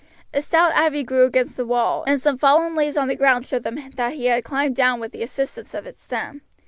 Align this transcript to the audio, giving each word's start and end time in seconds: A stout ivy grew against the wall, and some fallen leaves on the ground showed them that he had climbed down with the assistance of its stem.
A 0.33 0.41
stout 0.41 0.73
ivy 0.73 1.03
grew 1.03 1.25
against 1.25 1.57
the 1.57 1.63
wall, 1.67 2.03
and 2.07 2.19
some 2.19 2.35
fallen 2.39 2.73
leaves 2.73 2.97
on 2.97 3.07
the 3.07 3.15
ground 3.15 3.45
showed 3.45 3.61
them 3.61 3.79
that 3.97 4.13
he 4.13 4.25
had 4.25 4.43
climbed 4.43 4.75
down 4.75 4.99
with 4.99 5.11
the 5.11 5.21
assistance 5.21 5.75
of 5.75 5.85
its 5.85 6.01
stem. 6.01 6.41